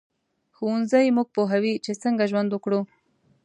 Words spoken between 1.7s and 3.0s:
چې څنګه ژوند وکړو